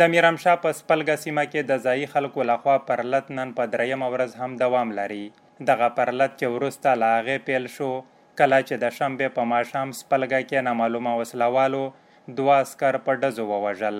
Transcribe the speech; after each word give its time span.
د 0.00 0.08
میرمشاه 0.12 0.56
په 0.62 0.70
سپلګه 0.78 1.16
سیمه 1.24 1.42
کې 1.50 1.60
د 1.66 1.72
ځایي 1.84 2.06
خلکو 2.14 2.44
لخوا 2.50 2.76
پرلت 2.88 3.26
نن 3.36 3.52
په 3.58 3.64
دریم 3.74 4.02
ورځ 4.14 4.32
هم 4.40 4.56
دوام 4.62 4.88
لري. 4.98 5.24
دغه 5.68 5.88
پرلت 5.98 6.32
چې 6.40 6.46
وروسته 6.54 6.94
له 7.02 7.08
هغې 7.16 7.44
پیل 7.46 7.68
شو، 7.74 7.90
کله 8.40 8.58
چې 8.66 8.74
د 8.82 8.92
شنبې 8.96 9.28
په 9.36 9.42
ماښام 9.52 9.94
سپلګه 10.00 10.40
کې 10.48 10.66
نامعلومه 10.68 11.12
وسلوالو 11.20 11.82
دوه 12.40 12.56
اسکر 12.64 12.98
په 13.06 13.20
ډزو 13.22 13.44
ووژل. 13.50 13.98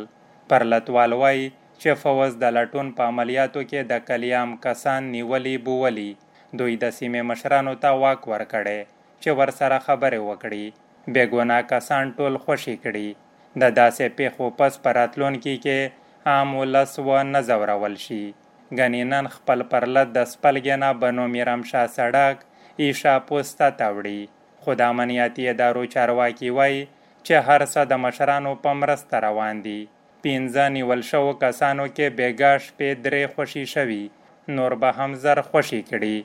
پرلتوال 0.52 1.16
وایي 1.22 1.44
چې 1.80 1.90
فوز 2.02 2.32
د 2.42 2.56
لټون 2.56 2.92
په 2.98 3.12
عملیاتو 3.12 3.62
کې 3.70 3.90
د 3.92 4.06
کلیام 4.08 4.56
کسان 4.66 5.12
نیولي 5.14 5.56
بوولي. 5.68 6.10
دوی 6.58 6.74
د 6.82 6.96
سیمې 6.98 7.22
مشرانو 7.30 7.74
ته 7.84 7.90
واک 8.02 8.26
ورکړي 8.32 8.80
چې 9.22 9.30
ورسره 9.38 9.84
خبرې 9.86 10.20
وکړي. 10.28 10.66
بېګونا 11.14 11.58
کسان 11.72 12.12
ټول 12.18 12.42
خوشي 12.44 12.76
کړي. 12.84 13.08
د 13.60 13.62
داسې 13.80 14.04
پیښو 14.18 14.46
پس 14.58 14.72
په 14.84 14.90
راتلونکي 14.98 15.54
کې 15.64 15.78
عام 16.32 16.48
ولس 16.60 16.92
ونه 17.06 17.40
ځورول 17.48 17.96
شي. 18.04 18.24
ګنې 18.78 19.02
نن 19.12 19.26
خپل 19.36 19.58
پرلت 19.72 20.08
د 20.16 20.18
سپلګې 20.32 20.76
نه 20.82 20.90
بنو 21.02 21.24
میرمشاه 21.34 21.86
سړک، 21.96 22.36
ایشا 22.84 23.14
پوسته 23.28 23.68
ته 23.78 23.86
وړي 23.96 24.20
خو 24.62 24.74
د 24.80 24.82
امنیتي 24.92 25.44
ادارو 25.52 25.84
چارواکي 25.94 26.50
وایي 26.56 26.80
چې 27.26 27.34
هر 27.48 27.62
څه 27.72 27.80
د 27.90 28.02
مشرانو 28.04 28.52
په 28.64 28.70
مرسته 28.80 29.20
روان 29.26 29.62
دي. 29.66 29.80
پنځه 30.24 30.64
نیول 30.76 31.02
شوو 31.10 31.32
کسانو 31.44 31.84
کې 31.96 32.14
بېګا 32.18 32.52
شپې 32.66 32.90
درې 33.04 33.22
خوشي 33.34 33.64
شوي، 33.74 34.04
نور 34.56 34.72
به 34.82 34.90
هم 34.98 35.10
زر 35.24 35.40
خوشي 35.50 35.82
کړي. 35.90 36.16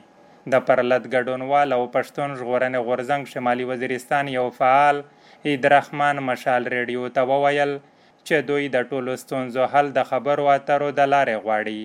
د 0.52 0.64
پرلت 0.68 1.04
ګډونوال 1.14 1.68
او 1.76 1.82
پښتون 1.96 2.30
ژغورنې 2.38 2.80
غورزنګ 2.86 3.32
شمالي 3.32 3.64
وزیرستان 3.70 4.30
یو 4.36 4.46
فعال 4.58 4.96
عیدرحمان 5.50 6.16
مشال 6.28 6.66
ریډیو 6.74 7.08
ته 7.18 7.22
وویل 7.30 7.72
چې 8.26 8.46
دوی 8.48 8.68
د 8.76 8.88
ټولو 8.90 9.16
ستونزو 9.22 9.68
حل 9.72 9.92
د 9.98 10.08
خبرو 10.10 10.48
اترو 10.54 10.88
د 10.98 11.10
لارې 11.12 11.36
غواړي. 11.44 11.80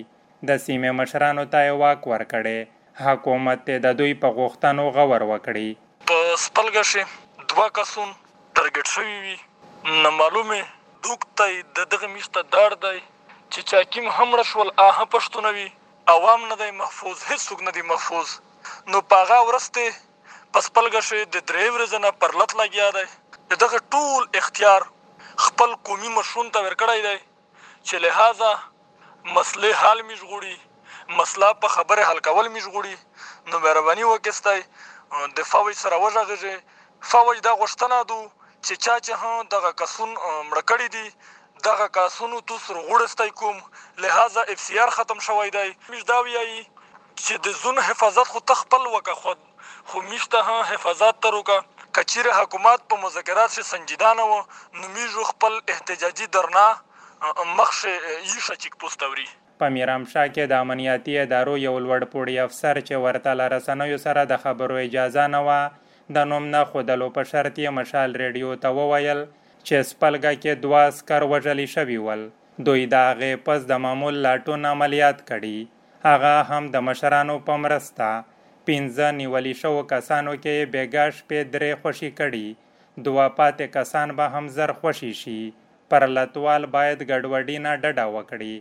د 0.48 0.60
سیمې 0.66 0.90
مشرانو 1.00 1.44
ته 1.52 1.58
یې 1.66 1.74
واک 1.82 2.06
ورکړي 2.12 2.58
حکومت 3.06 3.64
ته 3.68 3.84
د 3.86 3.98
دوی 4.00 4.14
په 4.22 4.28
غوښتنو 4.38 4.84
غور 4.96 5.22
وکړي. 5.32 5.68
په 6.08 6.40
سپلګشه 6.46 7.04
دوا 7.52 7.68
کسون 7.78 8.08
ټارګټ 8.56 8.86
شوی 8.94 9.16
وي. 9.24 9.36
نه 10.02 10.10
معلومې 10.10 10.18
معلومه 10.20 10.60
دوکتای 11.06 11.54
د 11.76 11.78
دغه 11.92 12.08
میشته 12.14 12.40
دار 12.54 12.74
دی 12.84 12.98
چې 13.52 13.60
چاکیم 13.70 14.08
هم 14.16 14.40
رشول 14.40 14.70
آه 14.86 15.04
پښتونوي 15.14 15.68
عوام 16.14 16.40
نه 16.50 16.56
دی 16.62 16.70
محفوظ، 16.80 17.16
هیڅ 17.30 17.40
څوک 17.48 17.60
نه 17.68 17.72
دی 17.76 17.82
محفوظ. 17.92 18.34
نو 18.92 19.00
پاغه 19.12 19.38
ورسته 19.48 19.84
پس 20.56 20.66
پلګشه 20.76 21.30
د 21.34 21.36
درې 21.50 21.66
ورځې 21.74 21.98
نه 22.04 22.10
پرلط 22.24 22.54
لګیا 22.60 22.88
دی. 22.96 23.06
دغه 23.56 23.78
ټول 23.92 24.26
اختیار 24.38 24.82
خپل 25.44 25.74
قومي 25.88 26.08
مشرون 26.14 26.50
ته 26.54 26.62
ورکړی 26.64 27.00
دی، 27.06 27.18
چې 27.86 27.94
لہذا 28.04 28.52
مسلې 29.36 29.72
حل 29.82 30.02
میژغوړي 30.08 30.56
مسله 31.20 31.52
په 31.62 31.68
خبره 31.76 32.08
حل 32.08 32.20
کول 32.26 32.48
میژغوړي 32.56 32.96
نو 33.52 33.60
مهرباني 33.64 34.04
وکستای 34.08 34.60
د 35.36 35.48
فوج 35.52 35.76
سره 35.84 35.96
وژغږي 36.04 36.56
فوج 37.12 37.40
دا 37.46 37.54
غشتنه 37.62 38.02
دو 38.10 38.20
چې 38.66 38.74
چا 38.84 38.94
چې 39.06 39.12
هم 39.22 39.48
دغه 39.56 39.72
کسون 39.80 40.14
مړ 40.50 40.58
کړی 40.70 40.88
دي، 40.94 41.06
دغه 41.68 41.86
کاسونو 41.98 42.40
تو 42.48 42.58
سر 42.66 42.76
غوړستای 42.88 43.30
کوم. 43.40 43.56
لہذا 44.04 44.42
اف 44.52 44.60
سی 44.66 44.78
آر 44.78 44.90
ختم 44.98 45.18
شوی 45.28 45.50
دی. 45.56 45.70
مش 45.88 46.04
دا 46.10 46.18
ویایي 46.26 46.60
چې 47.24 47.34
د 47.44 47.56
زون 47.62 47.78
حفاظت 47.88 48.28
خو 48.34 48.40
تخپل 48.52 48.86
وکه 48.86 49.14
خود 49.22 49.38
خو 49.92 50.02
میشته 50.10 50.42
ها 50.50 50.62
حفاظت 50.72 51.20
تر 51.26 51.34
وکه. 51.34 51.58
کچیر 51.96 52.26
حکومت 52.38 52.86
په 52.92 53.00
مذاکرات 53.02 53.56
سره 53.56 53.66
سنجیدانه 53.70 54.24
و 54.30 54.38
نو 54.80 54.88
میژو 54.96 55.24
خپل 55.32 55.58
احتجاجي 55.74 56.26
درنا 56.38 56.66
مخش 57.58 57.84
یوشه 57.90 58.56
چیک 58.64 58.74
پوسټوري 58.82 59.28
په 59.62 59.74
میرامشاه 59.76 60.26
کې 60.34 60.50
د 60.52 60.64
امنیتي 60.64 61.18
ادارو 61.24 61.54
یو 61.64 61.74
لوړ 61.84 62.10
پوړی 62.12 62.36
افسر 62.46 62.80
چې 62.80 63.04
ورته 63.06 63.36
لارسنوي 63.40 63.98
سره 64.06 64.24
د 64.32 64.42
خبرو 64.44 64.80
اجازه 64.82 65.26
نه 65.34 65.40
و 65.48 65.56
د 66.16 66.28
نوم 66.32 66.44
نه 66.54 66.60
خودلو 66.72 67.08
په 67.16 67.30
شرط 67.30 67.58
یې 67.62 67.76
مشال 67.78 68.16
ریډیو 68.22 68.60
ته 68.66 68.76
وویل 68.78 69.24
چې 69.66 69.88
سپلګه 69.90 70.32
کې 70.42 70.62
دوه 70.64 70.84
اسکر 70.90 71.26
وژلی 71.32 71.66
شوي 71.74 71.98
ول. 72.04 72.22
دوی 72.66 72.86
د 72.92 73.02
هغې 73.08 73.42
پس 73.48 73.66
د 73.70 73.82
معمول 73.86 74.22
لاټون 74.26 74.70
عملیات 74.74 75.18
کړي. 75.30 75.58
هغه 76.08 76.34
هم 76.50 76.70
د 76.74 76.86
مشرانو 76.88 77.36
په 77.48 77.62
مرسته 77.64 78.08
پنځه 78.68 79.06
نیولي 79.18 79.54
شوو 79.60 79.82
کسانو 79.92 80.32
کې 80.44 80.70
بېګا 80.72 81.04
شپې 81.18 81.40
درې 81.54 81.70
خوشي 81.82 82.10
کړي. 82.18 82.46
دوه 83.06 83.26
پاتې 83.38 83.66
کسان 83.76 84.08
به 84.18 84.26
هم 84.34 84.44
زر 84.56 84.72
خوشي 84.80 85.12
شي. 85.20 85.40
پرلتوال 85.92 86.66
باید 86.74 87.04
ګډوډي 87.10 87.58
نه 87.66 87.72
ډډه 87.82 88.06
وکړي. 88.16 88.54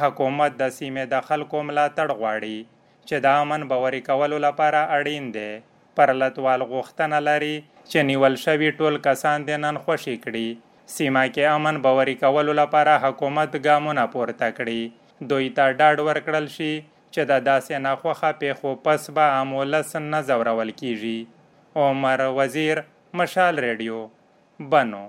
حکومت 0.00 0.58
د 0.62 0.72
سیمې 0.78 1.04
د 1.12 1.24
خلکو 1.28 1.62
ملاتړ 1.68 2.08
غواړي، 2.20 2.58
چې 3.08 3.16
د 3.24 3.26
امن 3.42 3.62
باوري 3.70 4.02
کولو 4.08 4.38
لپاره 4.46 4.80
اړین 4.96 5.30
دی. 5.36 5.50
پرلتوال 5.98 6.60
غوښتنه 6.72 7.18
لري 7.28 7.56
چې 7.90 7.98
نیول 8.10 8.36
شوي 8.44 8.70
ټول 8.78 8.94
کسان 9.06 9.46
د 9.48 9.60
نن 9.64 9.76
خوشي 9.84 10.16
کړي. 10.24 10.48
سیمه 10.96 11.22
کې 11.34 11.44
امن 11.56 11.76
باوري 11.84 12.16
کولو 12.22 12.52
لپاره 12.60 13.02
حکومت 13.04 13.56
ګامونه 13.66 14.04
پورته 14.14 14.48
کړي. 14.58 14.82
دوی 15.30 15.46
ته 15.56 15.64
ډاډ 15.78 15.96
ورکړل 16.08 16.46
شي 16.56 16.72
چې 17.14 17.22
د 17.30 17.32
داسې 17.50 17.74
ناخوښه 17.86 18.30
پیښو 18.42 18.70
پس 18.84 19.02
به 19.16 19.24
عامولس 19.36 19.90
نه 20.12 20.20
ځورول 20.28 20.70
کیږي 20.80 21.18
عمر 21.82 22.20
وزیر، 22.38 22.76
مشال 23.20 23.54
ریډیو، 23.66 23.98
بنو 24.70 25.04